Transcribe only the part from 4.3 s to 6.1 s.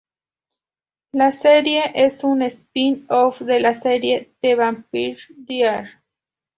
The Vampire Diaries.